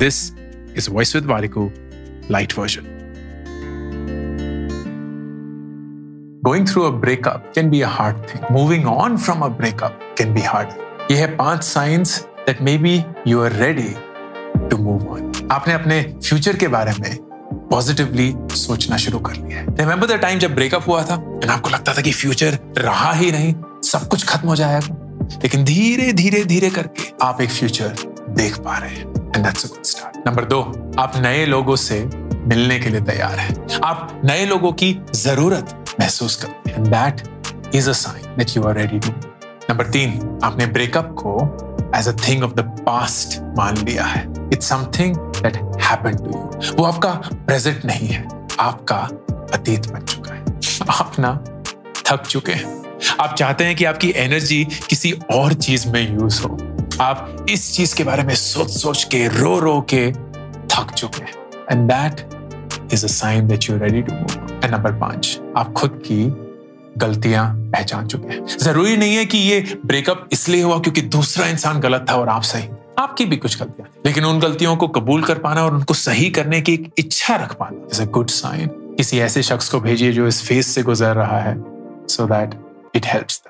[0.00, 0.22] This
[0.76, 1.70] is voice with warico
[2.30, 2.96] light version
[6.42, 8.44] Going through a breakup can be a hard thing.
[8.50, 10.70] Moving on from a breakup can be hard.
[11.10, 12.14] ये है पाँच signs
[12.46, 12.92] that maybe
[13.26, 13.90] you are ready
[14.70, 15.26] to move on.
[15.52, 17.16] आपने अपने future के बारे में
[17.70, 21.70] positively सोचना शुरू कर लिया है रिमेंबर द टाइम जब ब्रेकअप हुआ था एंड आपको
[21.70, 23.54] लगता था कि फ्यूचर रहा ही नहीं
[23.84, 27.94] सब कुछ खत्म हो जाएगा लेकिन धीरे धीरे धीरे करके आप एक फ्यूचर
[28.36, 30.60] देख पा रहे हैं and that's a good start number दो
[30.98, 32.04] आप नए लोगों से
[32.48, 37.22] मिलने के लिए तैयार हैं। आप नए लोगों की ज़रूरत महसूस करते हैं। That
[37.74, 39.10] is a sign that you are ready to
[39.70, 41.34] number तीन, आपने ब्रेकअप को
[41.98, 44.22] as a thing of the past मान लिया है।
[44.52, 47.10] It's something that happen to you वो आपका
[47.46, 48.26] प्रेजेंट नहीं है।
[48.60, 48.96] आपका
[49.54, 50.44] अतीत बन चुका है।
[50.90, 51.32] आप ना
[52.06, 52.78] थक चुके हैं।
[53.20, 56.48] आप चाहते हैं कि आपकी एनर्जी किसी और चीज़ में यूज़ हो।
[57.00, 61.32] आप इस चीज़ के बारे में सोच सोच के रो रो के थक चुके हैं।
[61.70, 66.02] And that is a sign that you ready to move and number पाँच, आप खुद
[66.06, 66.24] की
[66.98, 71.80] गलतियाँ पहचान चुके हैं। ज़रूरी नहीं है कि ये ब्रेकअप इसलिए हुआ क्योंकि दूसरा इंसान
[71.80, 75.38] गलत था और आप सही। आपकी भी कुछ गलतियाँ लेकिन उन गलतियों को कबूल कर
[75.38, 79.20] पाना और उनको सही करने की एक इच्छा रख पाना इज़ अ गुड साइन किसी
[79.20, 81.56] ऐसे शख्स को भेजिए जो इस फ़ेज़ से गुजर रहा है
[82.08, 82.54] सो दैट
[82.94, 83.42] इट हेल्प्स